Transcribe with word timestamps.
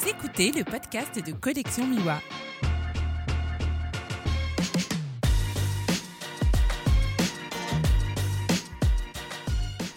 Vous 0.00 0.08
écoutez 0.08 0.52
le 0.52 0.64
podcast 0.64 1.18
de 1.24 1.32
Collection 1.32 1.86
Miwa. 1.86 2.20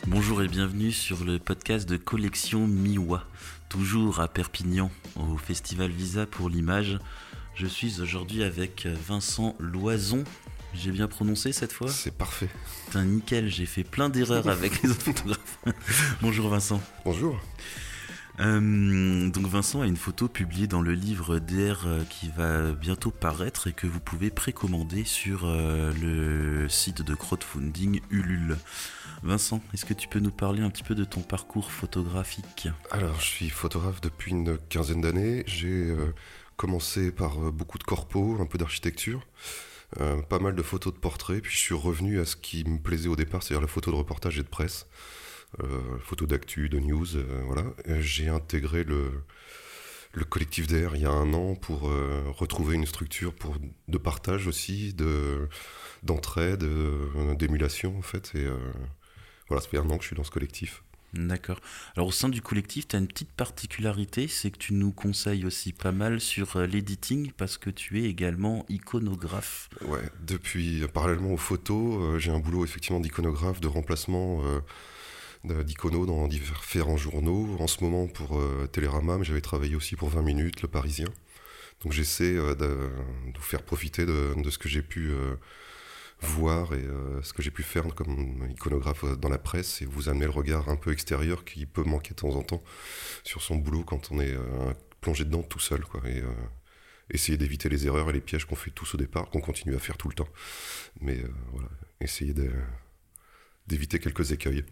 Bonjour 0.08 0.42
et 0.42 0.48
bienvenue 0.48 0.92
sur 0.92 1.24
le 1.24 1.38
podcast 1.38 1.88
de 1.88 1.98
Collection 1.98 2.66
Miwa, 2.68 3.26
toujours 3.70 4.22
à 4.22 4.28
Perpignan, 4.28 4.90
au 5.18 5.38
Festival 5.38 5.92
Visa 5.92 6.26
pour 6.26 6.50
l'image. 6.50 6.98
Je 7.54 7.68
suis 7.68 8.02
aujourd'hui 8.02 8.44
avec 8.44 8.88
Vincent 8.88 9.56
Loison. 9.60 10.24
J'ai 10.74 10.92
bien 10.92 11.08
prononcé 11.08 11.52
cette 11.52 11.74
fois? 11.74 11.90
C'est 11.90 12.18
parfait. 12.18 12.50
Putain, 12.86 13.04
nickel, 13.04 13.50
j'ai 13.50 13.66
fait 13.68 13.84
plein 13.84 14.10
d'erreurs 14.10 14.48
avec 14.48 14.82
les 14.82 14.90
autres 14.90 15.04
photographes. 15.04 15.60
Bonjour 16.22 16.50
Vincent. 16.50 16.82
Bonjour. 17.06 17.40
Euh, 18.40 19.30
donc 19.30 19.46
Vincent 19.48 19.82
a 19.82 19.88
une 19.88 19.98
photo 19.98 20.28
publiée 20.28 20.68
dans 20.68 20.82
le 20.82 20.94
livre 20.94 21.40
DR 21.40 21.86
euh, 21.86 22.04
qui 22.10 22.30
va 22.30 22.72
bientôt 22.72 23.12
paraître 23.12 23.68
et 23.68 23.74
que 23.74 23.88
vous 23.88 24.00
pouvez 24.00 24.30
précommander 24.30 25.04
sur 25.04 25.42
euh, 25.44 25.94
le 26.02 26.70
site 26.70 27.02
de 27.02 27.14
crowdfunding 27.14 28.02
Ulule. 28.10 28.58
Vincent, 29.24 29.62
est-ce 29.74 29.86
que 29.86 29.94
tu 29.94 30.08
peux 30.08 30.20
nous 30.20 30.32
parler 30.32 30.62
un 30.62 30.70
petit 30.70 30.84
peu 30.84 30.96
de 30.96 31.04
ton 31.04 31.22
parcours 31.22 31.72
photographique? 31.72 32.70
Alors, 32.90 33.20
je 33.20 33.26
suis 33.26 33.50
photographe 33.50 34.02
depuis 34.02 34.32
une 34.32 34.58
quinzaine 34.70 35.02
d'années. 35.02 35.44
J'ai 35.46 35.96
commencé 36.56 37.12
par 37.12 37.38
beaucoup 37.52 37.78
de 37.78 37.84
corpos, 37.84 38.40
un 38.40 38.48
peu 38.48 38.58
d'architecture, 38.58 39.28
pas 39.98 40.40
mal 40.40 40.56
de 40.56 40.64
photos 40.64 40.92
de 40.92 40.98
portraits, 40.98 41.44
puis 41.44 41.52
je 41.52 41.60
suis 41.60 41.76
revenu 41.76 42.20
à 42.20 42.26
ce 42.26 42.36
qui 42.36 42.64
me 42.64 42.80
plaisait 42.80 43.10
au 43.10 43.16
départ, 43.16 43.44
c'est-à-dire 43.44 43.62
la 43.62 43.68
photo 43.68 43.92
de 43.92 43.98
reportage 43.98 44.40
et 44.40 44.44
de 44.44 44.48
presse. 44.48 44.88
Euh, 45.60 45.98
photos 46.00 46.28
d'actu, 46.28 46.70
de 46.70 46.80
news, 46.80 47.18
euh, 47.18 47.42
voilà. 47.46 47.66
J'ai 48.00 48.30
intégré 48.30 48.84
le, 48.84 49.12
le 50.14 50.24
collectif 50.24 50.66
DR 50.66 50.96
il 50.96 51.02
y 51.02 51.06
a 51.06 51.12
un 51.12 51.34
an 51.34 51.56
pour 51.56 51.90
euh, 51.90 52.24
retrouver 52.30 52.76
une 52.76 52.86
structure 52.86 53.34
pour, 53.34 53.58
de 53.88 53.98
partage 53.98 54.48
aussi, 54.48 54.94
de, 54.94 55.50
d'entraide, 56.04 56.66
d'émulation 57.38 57.98
en 57.98 58.02
fait. 58.02 58.32
Et 58.36 58.48
voilà, 59.50 59.62
ça 59.62 59.70
fait 59.70 59.78
un 59.78 59.90
an 59.90 59.98
que 59.98 60.04
je 60.04 60.08
suis 60.08 60.16
dans 60.16 60.24
ce 60.24 60.32
collectif. 60.32 60.84
D'accord. 61.14 61.60
Alors 61.98 62.08
au 62.08 62.12
sein 62.14 62.30
du 62.30 62.42
collectif, 62.42 62.88
tu 62.88 62.96
as 62.96 63.00
une 63.00 63.08
petite 63.08 63.34
particularité, 63.34 64.30
c'est 64.30 64.50
que 64.50 64.58
tu 64.58 64.74
nous 64.74 64.94
conseilles 64.94 65.46
aussi 65.46 65.74
pas 65.74 65.92
mal 65.92 66.22
sur 66.22 66.58
l'editing 66.60 67.34
parce 67.36 67.58
que 67.58 67.70
tu 67.70 68.02
es 68.02 68.06
également 68.06 68.66
iconographe. 68.70 69.68
Ouais, 69.82 70.10
depuis, 70.22 70.88
parallèlement 70.94 71.34
aux 71.34 71.38
photos, 71.38 72.18
j'ai 72.18 72.32
un 72.32 72.40
boulot 72.40 72.64
effectivement 72.64 73.02
d'iconographe, 73.02 73.60
de 73.60 73.68
remplacement 73.68 74.42
d'iconos 75.44 76.06
dans 76.06 76.28
différents 76.28 76.98
journaux. 76.98 77.58
En 77.60 77.68
ce 77.68 77.84
moment 77.84 78.08
pour 78.08 78.40
euh, 78.40 78.68
Télérama, 78.72 79.18
mais 79.18 79.26
j'avais 79.26 79.42
travaillé 79.42 79.76
aussi 79.76 79.96
pour 79.96 80.10
20 80.10 80.22
minutes, 80.22 80.62
Le 80.62 80.68
Parisien. 80.68 81.08
Donc 81.84 81.94
j'essaie 81.94 82.36
euh, 82.36 82.56
de, 82.56 82.90
vous 83.36 83.42
faire 83.42 83.64
profiter 83.64 84.06
de, 84.06 84.34
ce 84.50 84.58
que 84.58 84.70
j'ai 84.70 84.84
pu 84.84 85.10
euh, 85.10 85.36
voir 86.20 86.74
et 86.74 86.86
ce 87.24 87.34
que 87.34 87.42
j'ai 87.42 87.50
pu 87.50 87.64
faire 87.64 87.88
comme 87.96 88.48
iconographe 88.52 89.06
dans 89.18 89.30
la 89.30 89.40
presse 89.40 89.82
et 89.82 89.86
vous 89.86 90.08
amener 90.08 90.26
le 90.26 90.32
regard 90.32 90.70
un 90.70 90.76
peu 90.76 90.92
extérieur 90.92 91.44
qui 91.46 91.66
peut 91.66 91.84
manquer 91.84 92.12
de 92.12 92.20
temps 92.20 92.36
en 92.36 92.44
temps 92.44 92.62
sur 93.24 93.42
son 93.42 93.56
boulot 93.56 93.84
quand 93.84 94.12
on 94.12 94.20
est 94.20 94.38
plongé 95.02 95.26
dedans 95.26 95.42
tout 95.42 95.58
seul. 95.58 95.84
Quoi, 95.84 96.02
et, 96.08 96.22
essayer 97.10 97.40
d'éviter 97.40 97.70
les 97.70 97.88
erreurs 97.88 98.12
et 98.12 98.14
les 98.14 98.22
pièges 98.22 98.46
qu'on 98.46 98.56
fait 98.56 98.70
tous 98.70 98.94
au 98.94 98.98
départ, 98.98 99.32
qu'on 99.32 99.42
continue 99.42 99.76
à 99.76 99.80
faire 99.80 99.98
tout 99.98 100.10
le 100.10 100.14
temps. 100.14 100.30
Mais 101.02 101.18
voilà, 101.52 101.70
essayer 102.00 102.36
d'éviter 103.66 103.98
quelques 103.98 104.32
écueils. 104.32 104.64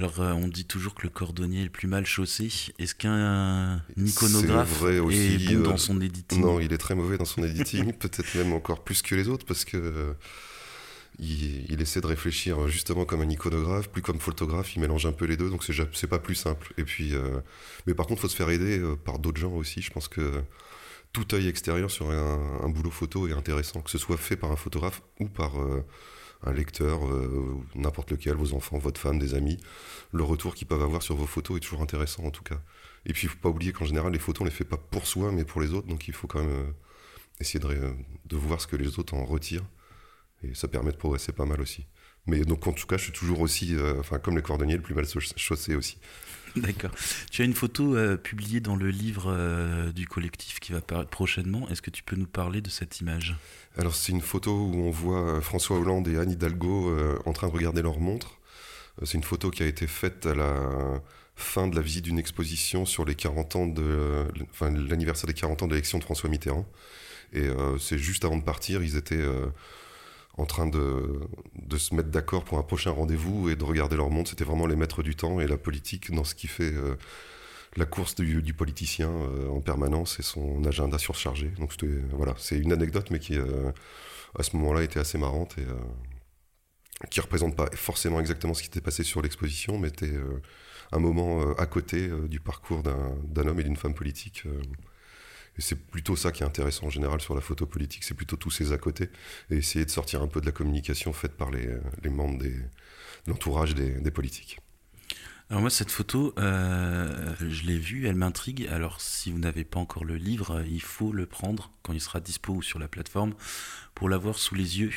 Alors, 0.00 0.20
euh, 0.20 0.32
on 0.32 0.48
dit 0.48 0.64
toujours 0.64 0.94
que 0.94 1.02
le 1.02 1.10
cordonnier 1.10 1.60
est 1.60 1.64
le 1.64 1.70
plus 1.70 1.86
mal 1.86 2.06
chaussé. 2.06 2.48
Est-ce 2.78 2.94
qu'un 2.94 3.82
iconographe 3.98 4.82
est, 4.84 4.98
bon 4.98 5.60
dans 5.60 5.72
euh, 5.72 5.76
son 5.76 6.00
editing 6.00 6.40
Non, 6.40 6.58
il 6.58 6.72
est 6.72 6.78
très 6.78 6.94
mauvais 6.94 7.18
dans 7.18 7.26
son 7.26 7.42
editing, 7.42 7.92
peut-être 7.98 8.34
même 8.36 8.54
encore 8.54 8.82
plus 8.82 9.02
que 9.02 9.14
les 9.14 9.28
autres, 9.28 9.44
parce 9.44 9.66
que 9.66 9.76
euh, 9.76 10.12
il, 11.18 11.82
essaie 11.82 12.00
de 12.00 12.06
réfléchir 12.06 12.66
justement 12.68 13.04
comme 13.04 13.20
un 13.20 13.28
iconographe, 13.28 13.90
plus 13.90 14.00
comme 14.00 14.20
photographe. 14.20 14.74
Il 14.74 14.80
mélange 14.80 15.04
un 15.04 15.12
peu 15.12 15.26
les 15.26 15.36
deux, 15.36 15.50
donc 15.50 15.64
c'est 15.64 16.06
pas 16.06 16.18
plus 16.18 16.34
simple. 16.34 16.72
Et 16.78 16.84
puis, 16.84 17.12
mais 17.86 17.92
par 17.92 18.06
contre, 18.06 18.20
il 18.20 18.22
faut 18.22 18.28
se 18.28 18.36
faire 18.36 18.48
aider 18.48 18.82
par 19.04 19.18
d'autres 19.18 19.40
gens 19.40 19.52
aussi. 19.52 19.82
Je 19.82 19.90
pense 19.90 20.08
que 20.08 20.42
tout 21.12 21.34
œil 21.34 21.46
extérieur 21.46 21.90
sur 21.90 22.10
un, 22.10 22.60
un, 22.62 22.68
boulot 22.70 22.90
photo 22.90 23.28
est 23.28 23.34
intéressant, 23.34 23.82
que 23.82 23.90
ce 23.90 23.98
soit 23.98 24.16
fait 24.16 24.36
par 24.36 24.50
un 24.50 24.56
photographe 24.56 25.02
ou 25.18 25.28
par 25.28 25.52
un 26.42 26.52
lecteur, 26.52 27.06
euh, 27.06 27.58
n'importe 27.74 28.10
lequel, 28.10 28.34
vos 28.34 28.54
enfants, 28.54 28.78
votre 28.78 29.00
femme, 29.00 29.18
des 29.18 29.34
amis, 29.34 29.58
le 30.12 30.22
retour 30.22 30.54
qu'ils 30.54 30.66
peuvent 30.66 30.82
avoir 30.82 31.02
sur 31.02 31.14
vos 31.14 31.26
photos 31.26 31.58
est 31.58 31.60
toujours 31.60 31.82
intéressant 31.82 32.24
en 32.24 32.30
tout 32.30 32.42
cas. 32.42 32.60
Et 33.06 33.12
puis 33.12 33.26
il 33.26 33.26
ne 33.26 33.32
faut 33.32 33.40
pas 33.40 33.48
oublier 33.48 33.72
qu'en 33.72 33.84
général 33.84 34.12
les 34.12 34.18
photos 34.18 34.42
on 34.42 34.44
les 34.44 34.50
fait 34.50 34.64
pas 34.64 34.76
pour 34.76 35.06
soi 35.06 35.32
mais 35.32 35.44
pour 35.44 35.60
les 35.60 35.72
autres, 35.72 35.86
donc 35.86 36.08
il 36.08 36.14
faut 36.14 36.26
quand 36.26 36.40
même 36.40 36.50
euh, 36.50 36.72
essayer 37.40 37.60
de, 37.60 37.94
de, 38.26 38.36
voir 38.36 38.60
ce 38.60 38.66
que 38.66 38.76
les 38.76 38.98
autres 38.98 39.14
en 39.14 39.24
retirent. 39.24 39.66
Et 40.42 40.54
ça 40.54 40.68
permet 40.68 40.92
de 40.92 40.96
progresser 40.96 41.32
pas 41.32 41.44
mal 41.44 41.60
aussi. 41.60 41.86
Mais 42.26 42.40
donc 42.42 42.66
en 42.66 42.72
tout 42.72 42.86
cas 42.86 42.96
je 42.96 43.04
suis 43.04 43.12
toujours 43.12 43.40
aussi, 43.40 43.74
euh, 43.74 43.98
enfin 44.00 44.18
comme 44.18 44.36
les 44.36 44.42
cordonniers, 44.42 44.76
le 44.76 44.82
plus 44.82 44.94
mal 44.94 45.06
chaussé 45.36 45.74
aussi. 45.74 45.98
D'accord. 46.56 46.90
Tu 47.30 47.42
as 47.42 47.44
une 47.44 47.54
photo 47.54 47.96
publiée 48.18 48.58
dans 48.58 48.74
le 48.74 48.90
livre 48.90 49.92
du 49.92 50.08
collectif 50.08 50.58
qui 50.58 50.72
va 50.72 50.80
paraître 50.80 51.10
prochainement. 51.10 51.68
Est-ce 51.68 51.80
que 51.80 51.90
tu 51.90 52.02
peux 52.02 52.16
nous 52.16 52.26
parler 52.26 52.60
de 52.60 52.68
cette 52.68 52.98
image? 52.98 53.36
Alors 53.78 53.94
c'est 53.94 54.12
une 54.12 54.20
photo 54.20 54.52
où 54.52 54.74
on 54.74 54.90
voit 54.90 55.36
euh, 55.36 55.40
François 55.40 55.78
Hollande 55.78 56.08
et 56.08 56.18
Anne 56.18 56.32
Hidalgo 56.32 56.90
euh, 56.90 57.18
en 57.24 57.32
train 57.32 57.46
de 57.48 57.52
regarder 57.52 57.82
leur 57.82 58.00
montre. 58.00 58.38
Euh, 59.00 59.06
c'est 59.06 59.16
une 59.16 59.24
photo 59.24 59.50
qui 59.50 59.62
a 59.62 59.66
été 59.66 59.86
faite 59.86 60.26
à 60.26 60.34
la 60.34 61.00
fin 61.36 61.68
de 61.68 61.76
la 61.76 61.82
visite 61.82 62.04
d'une 62.04 62.18
exposition 62.18 62.84
sur 62.84 63.04
les 63.04 63.14
40 63.14 63.56
ans 63.56 63.66
de, 63.66 64.26
enfin, 64.50 64.70
l'anniversaire 64.70 65.26
des 65.26 65.34
40 65.34 65.62
ans 65.62 65.66
de 65.66 65.72
l'élection 65.72 65.98
de 65.98 66.04
François 66.04 66.28
Mitterrand. 66.28 66.66
Et 67.32 67.48
c'est 67.78 67.96
juste 67.96 68.24
avant 68.24 68.36
de 68.36 68.42
partir, 68.42 68.82
ils 68.82 68.96
étaient 68.96 69.24
en 70.36 70.46
train 70.46 70.66
de, 70.66 71.20
de 71.54 71.76
se 71.76 71.94
mettre 71.94 72.08
d'accord 72.08 72.44
pour 72.44 72.58
un 72.58 72.62
prochain 72.62 72.90
rendez-vous 72.90 73.50
et 73.50 73.56
de 73.56 73.64
regarder 73.64 73.96
leur 73.96 74.10
montre. 74.10 74.30
C'était 74.30 74.44
vraiment 74.44 74.66
les 74.66 74.76
maîtres 74.76 75.02
du 75.02 75.16
temps 75.16 75.40
et 75.40 75.46
la 75.46 75.56
politique 75.56 76.12
dans 76.12 76.24
ce 76.24 76.34
qui 76.34 76.46
fait 76.46 76.72
la 77.76 77.86
course 77.86 78.14
du, 78.16 78.54
politicien 78.54 79.10
euh, 79.10 79.48
en 79.48 79.60
permanence 79.60 80.18
et 80.18 80.22
son 80.22 80.64
agenda 80.64 80.98
surchargé. 80.98 81.48
Donc 81.58 81.72
voilà, 82.12 82.34
c'est 82.38 82.58
une 82.58 82.72
anecdote, 82.72 83.10
mais 83.10 83.18
qui 83.18 83.38
euh, 83.38 83.70
à 84.38 84.42
ce 84.42 84.56
moment-là 84.56 84.82
était 84.82 85.00
assez 85.00 85.18
marrante 85.18 85.56
et 85.58 85.62
euh, 85.62 87.06
qui 87.10 87.20
représente 87.20 87.56
pas 87.56 87.68
forcément 87.74 88.20
exactement 88.20 88.54
ce 88.54 88.60
qui 88.60 88.66
s'était 88.66 88.80
passé 88.80 89.04
sur 89.04 89.22
l'exposition, 89.22 89.78
mais 89.78 89.88
était 89.88 90.12
un 90.92 90.98
moment 90.98 91.52
à 91.54 91.64
côté 91.64 92.10
du 92.28 92.40
parcours 92.40 92.82
d'un 92.82 93.46
homme 93.46 93.58
et 93.58 93.62
d'une 93.62 93.76
femme 93.76 93.94
politique. 93.94 94.44
Et 95.58 95.62
c'est 95.62 95.76
plutôt 95.76 96.16
ça 96.16 96.32
qui 96.32 96.42
est 96.42 96.46
intéressant 96.46 96.86
en 96.86 96.90
général 96.90 97.20
sur 97.20 97.34
la 97.34 97.40
photo 97.40 97.66
politique, 97.66 98.04
c'est 98.04 98.14
plutôt 98.14 98.36
tous 98.36 98.50
ces 98.50 98.72
à 98.72 98.78
côté, 98.78 99.10
et 99.50 99.56
essayer 99.56 99.84
de 99.84 99.90
sortir 99.90 100.22
un 100.22 100.28
peu 100.28 100.40
de 100.40 100.46
la 100.46 100.52
communication 100.52 101.12
faite 101.12 101.32
par 101.32 101.50
les, 101.50 101.68
membres 102.08 102.38
de 102.38 102.52
l'entourage 103.26 103.74
des 103.74 104.10
politiques. 104.10 104.58
Alors 105.50 105.62
moi, 105.62 105.70
cette 105.70 105.90
photo, 105.90 106.32
euh, 106.38 107.34
je 107.40 107.64
l'ai 107.64 107.76
vue, 107.76 108.06
elle 108.06 108.14
m'intrigue. 108.14 108.68
Alors 108.70 109.00
si 109.00 109.32
vous 109.32 109.40
n'avez 109.40 109.64
pas 109.64 109.80
encore 109.80 110.04
le 110.04 110.14
livre, 110.14 110.62
il 110.70 110.80
faut 110.80 111.10
le 111.10 111.26
prendre 111.26 111.72
quand 111.82 111.92
il 111.92 112.00
sera 112.00 112.20
dispo 112.20 112.52
ou 112.52 112.62
sur 112.62 112.78
la 112.78 112.86
plateforme 112.86 113.34
pour 113.96 114.08
l'avoir 114.08 114.38
sous 114.38 114.54
les 114.54 114.78
yeux. 114.78 114.92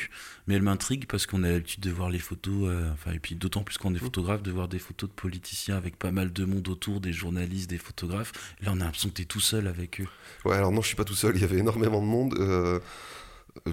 Mais 0.46 0.54
elle 0.54 0.62
m'intrigue 0.62 1.06
parce 1.08 1.26
qu'on 1.26 1.42
a 1.42 1.50
l'habitude 1.50 1.80
de 1.80 1.90
voir 1.90 2.08
les 2.08 2.20
photos, 2.20 2.68
euh, 2.68 2.88
enfin 2.92 3.10
et 3.10 3.18
puis 3.18 3.34
d'autant 3.34 3.64
plus 3.64 3.78
qu'on 3.78 3.96
est 3.96 3.98
photographe, 3.98 4.44
de 4.44 4.52
voir 4.52 4.68
des 4.68 4.78
photos 4.78 5.10
de 5.10 5.14
politiciens 5.14 5.76
avec 5.76 5.98
pas 5.98 6.12
mal 6.12 6.32
de 6.32 6.44
monde 6.44 6.68
autour, 6.68 7.00
des 7.00 7.12
journalistes, 7.12 7.68
des 7.68 7.78
photographes. 7.78 8.30
Là, 8.60 8.70
on 8.72 8.80
a 8.80 8.84
l'impression 8.84 9.08
que 9.08 9.14
tu 9.14 9.22
es 9.22 9.24
tout 9.24 9.40
seul 9.40 9.66
avec 9.66 10.00
eux. 10.00 10.06
Ouais, 10.44 10.54
alors 10.54 10.70
non, 10.70 10.82
je 10.82 10.86
suis 10.86 10.96
pas 10.96 11.04
tout 11.04 11.16
seul. 11.16 11.34
Il 11.34 11.40
y 11.40 11.44
avait 11.44 11.58
énormément 11.58 12.00
de 12.00 12.06
monde. 12.06 12.34
Euh, 12.38 12.78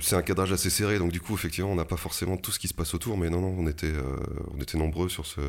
c'est 0.02 0.16
un 0.16 0.24
cadrage 0.24 0.52
assez 0.52 0.72
serré, 0.72 0.98
donc 0.98 1.12
du 1.12 1.22
coup, 1.22 1.36
effectivement, 1.36 1.72
on 1.72 1.76
n'a 1.76 1.86
pas 1.86 1.98
forcément 1.98 2.38
tout 2.38 2.52
ce 2.52 2.58
qui 2.58 2.68
se 2.68 2.74
passe 2.74 2.96
autour, 2.96 3.20
mais 3.20 3.30
non, 3.30 3.42
non, 3.42 3.54
on 3.56 3.68
était, 3.68 3.94
on 4.56 4.60
était 4.60 4.80
nombreux 4.80 5.10
sur 5.10 5.28
ce 5.28 5.42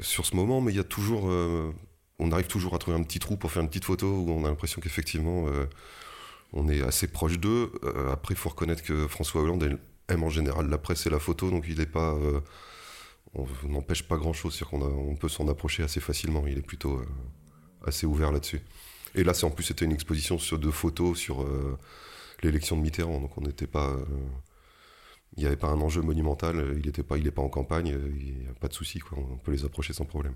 sur 0.00 0.26
ce 0.26 0.34
moment, 0.36 0.60
mais 0.60 0.72
il 0.72 0.76
y 0.76 0.80
a 0.80 0.84
toujours, 0.84 1.30
euh, 1.30 1.72
on 2.18 2.32
arrive 2.32 2.46
toujours 2.46 2.74
à 2.74 2.78
trouver 2.78 2.96
un 2.96 3.02
petit 3.02 3.18
trou 3.18 3.36
pour 3.36 3.52
faire 3.52 3.62
une 3.62 3.68
petite 3.68 3.84
photo 3.84 4.06
où 4.06 4.30
on 4.30 4.44
a 4.44 4.48
l'impression 4.48 4.80
qu'effectivement 4.80 5.46
euh, 5.48 5.66
on 6.52 6.68
est 6.68 6.82
assez 6.82 7.08
proche 7.08 7.38
d'eux. 7.38 7.72
Euh, 7.84 8.12
après, 8.12 8.34
il 8.34 8.36
faut 8.36 8.48
reconnaître 8.48 8.82
que 8.82 9.06
François 9.08 9.42
Hollande 9.42 9.78
aime 10.08 10.22
en 10.22 10.30
général 10.30 10.68
la 10.68 10.78
presse 10.78 11.06
et 11.06 11.10
la 11.10 11.18
photo, 11.18 11.50
donc 11.50 11.64
il 11.68 11.84
on 13.36 13.46
n'empêche 13.68 14.04
pas 14.04 14.16
grand 14.16 14.32
chose, 14.32 14.54
c'est 14.56 14.64
qu'on 14.64 14.80
on 14.80 15.16
peut 15.16 15.28
s'en 15.28 15.48
approcher 15.48 15.82
assez 15.82 15.98
facilement. 15.98 16.46
Il 16.46 16.56
est 16.56 16.62
plutôt 16.62 17.02
assez 17.84 18.06
ouvert 18.06 18.30
là-dessus. 18.30 18.60
Et 19.16 19.24
là, 19.24 19.34
c'est 19.34 19.44
en 19.44 19.50
plus 19.50 19.64
c'était 19.64 19.84
une 19.84 19.92
exposition 19.92 20.38
sur 20.38 20.56
deux 20.56 20.70
photos 20.70 21.18
sur 21.18 21.44
l'élection 22.44 22.76
de 22.76 22.82
Mitterrand, 22.82 23.20
donc 23.20 23.36
on 23.36 23.40
n'était 23.40 23.66
pas 23.66 23.96
il 25.36 25.40
n'y 25.40 25.46
avait 25.46 25.56
pas 25.56 25.68
un 25.68 25.80
enjeu 25.80 26.00
monumental, 26.00 26.58
euh, 26.58 26.78
il 26.78 26.86
n'est 26.86 27.02
pas, 27.02 27.18
il 27.18 27.30
pas 27.32 27.42
en 27.42 27.48
campagne, 27.48 27.92
euh, 27.92 28.12
il 28.16 28.38
n'y 28.38 28.46
a 28.48 28.54
pas 28.54 28.68
de 28.68 28.74
souci, 28.74 29.00
on 29.16 29.36
peut 29.36 29.52
les 29.52 29.64
approcher 29.64 29.92
sans 29.92 30.04
problème. 30.04 30.34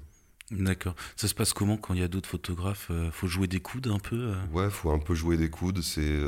D'accord. 0.51 0.95
Ça 1.17 1.29
se 1.29 1.35
passe 1.35 1.53
comment 1.53 1.77
quand 1.77 1.95
il 1.95 2.01
y 2.01 2.03
a 2.03 2.09
d'autres 2.09 2.29
photographes 2.29 2.89
euh, 2.91 3.11
Faut 3.11 3.27
jouer 3.27 3.47
des 3.47 3.61
coudes 3.61 3.89
un 3.89 3.99
peu 3.99 4.35
Ouais, 4.53 4.71
faut 4.71 4.91
un 4.91 4.99
peu 4.99 5.15
jouer 5.15 5.37
des 5.37 5.51
coudes. 5.51 5.83
C'est 5.83 6.19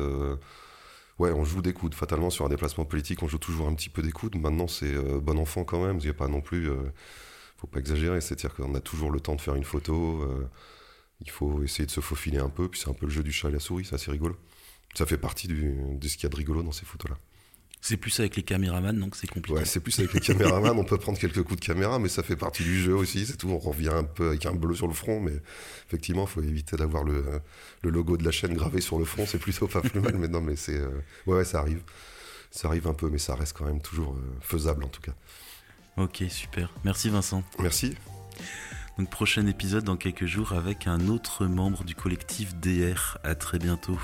ouais, 1.19 1.32
on 1.32 1.44
joue 1.44 1.62
des 1.62 1.72
coudes. 1.72 1.94
Fatalement, 1.94 2.28
sur 2.28 2.44
un 2.44 2.50
déplacement 2.50 2.84
politique, 2.84 3.22
on 3.22 3.28
joue 3.28 3.38
toujours 3.38 3.67
un 3.67 3.75
petit 3.75 3.88
peu 3.88 4.02
des 4.02 4.12
coudes. 4.12 4.37
Maintenant, 4.37 4.69
c'est 4.69 4.94
bon 5.20 5.38
enfant 5.38 5.64
quand 5.64 5.84
même. 5.84 5.96
Il 5.99 6.05
n'y 6.05 6.11
a 6.11 6.14
pas 6.14 6.28
non 6.28 6.43
plus. 6.43 6.69
faut 7.56 7.66
pas 7.66 7.81
exagérer. 7.81 8.20
C'est-à-dire 8.20 8.55
qu'on 8.55 8.75
a 8.75 8.81
toujours 8.81 9.11
le 9.11 9.20
temps 9.20 9.37
de 9.37 9.40
faire 9.40 9.55
une 9.55 9.64
photo. 9.64 10.23
il 11.23 11.31
faut 11.31 11.62
essayer 11.62 11.87
de 11.87 11.90
se 11.90 12.02
faufiler 12.02 12.38
un 12.38 12.50
peu, 12.50 12.69
puis 12.69 12.78
c'est 12.78 12.90
un 12.90 12.94
peu 12.94 13.06
le 13.06 13.12
jeu 13.12 13.23
du 13.23 13.32
chat 13.32 13.49
et 13.49 13.52
la 13.52 13.58
souris, 13.58 13.87
c'est 13.87 13.94
assez 13.94 14.11
rigolo. 14.11 14.37
Ça 14.94 15.06
fait 15.06 15.19
partie 15.19 15.49
du, 15.49 15.76
de 15.94 16.08
ce 16.08 16.16
qu'il 16.16 16.25
y 16.25 16.26
a 16.26 16.28
de 16.28 16.37
rigolo 16.37 16.62
dans 16.62 16.73
ces 16.73 16.84
photos-là. 16.84 17.16
C'est 17.82 17.96
plus 17.96 18.20
avec 18.20 18.36
les 18.36 18.42
caméramans, 18.42 18.98
donc 18.98 19.16
c'est 19.16 19.26
compliqué. 19.26 19.58
Ouais, 19.58 19.64
c'est 19.64 19.80
plus 19.80 19.98
avec 19.98 20.12
les 20.12 20.20
caméramans. 20.20 20.78
on 20.78 20.84
peut 20.84 20.98
prendre 20.98 21.18
quelques 21.18 21.42
coups 21.42 21.60
de 21.60 21.64
caméra, 21.64 21.98
mais 21.98 22.10
ça 22.10 22.22
fait 22.22 22.36
partie 22.36 22.62
du 22.62 22.78
jeu 22.78 22.94
aussi. 22.94 23.24
C'est 23.24 23.38
tout. 23.38 23.48
On 23.48 23.58
revient 23.58 23.88
un 23.88 24.04
peu 24.04 24.28
avec 24.28 24.44
un 24.44 24.52
bleu 24.52 24.74
sur 24.74 24.86
le 24.86 24.92
front, 24.92 25.18
mais 25.20 25.32
effectivement, 25.88 26.24
il 26.24 26.28
faut 26.28 26.42
éviter 26.42 26.76
d'avoir 26.76 27.04
le, 27.04 27.24
le, 27.82 27.90
logo 27.90 28.18
de 28.18 28.24
la 28.24 28.30
chaîne 28.30 28.52
gravé 28.52 28.82
sur 28.82 28.98
le 28.98 29.06
front. 29.06 29.24
C'est 29.26 29.38
plutôt 29.38 29.66
pas 29.66 29.80
plus 29.80 30.00
mal. 30.00 30.14
Mais 30.16 30.28
non, 30.28 30.42
mais 30.42 30.56
c'est. 30.56 30.76
Euh, 30.76 30.90
ouais, 31.26 31.36
ouais, 31.36 31.44
ça 31.44 31.60
arrive. 31.60 31.82
Ça 32.50 32.68
arrive 32.68 32.86
un 32.86 32.94
peu, 32.94 33.08
mais 33.08 33.18
ça 33.18 33.34
reste 33.34 33.56
quand 33.56 33.64
même 33.64 33.80
toujours 33.80 34.12
euh, 34.12 34.36
faisable 34.40 34.84
en 34.84 34.88
tout 34.88 35.00
cas. 35.00 35.12
Ok, 35.96 36.24
super. 36.28 36.72
Merci 36.84 37.08
Vincent. 37.08 37.42
Merci. 37.60 37.94
Donc 38.98 39.08
prochain 39.08 39.46
épisode 39.46 39.84
dans 39.84 39.96
quelques 39.96 40.26
jours 40.26 40.52
avec 40.52 40.86
un 40.86 41.08
autre 41.08 41.46
membre 41.46 41.84
du 41.84 41.94
collectif 41.94 42.54
DR. 42.56 43.18
À 43.24 43.34
très 43.34 43.58
bientôt. 43.58 43.98